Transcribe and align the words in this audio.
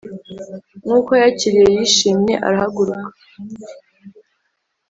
nkuko 0.83 1.11
yakiriye, 1.21 1.69
yishimye, 1.75 2.33
arahaguruka, 2.45 3.19